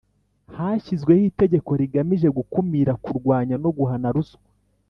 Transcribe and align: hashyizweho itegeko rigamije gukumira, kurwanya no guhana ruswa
hashyizweho 0.57 1.21
itegeko 1.31 1.69
rigamije 1.81 2.27
gukumira, 2.37 2.91
kurwanya 3.03 3.55
no 3.63 3.69
guhana 3.77 4.07
ruswa 4.15 4.41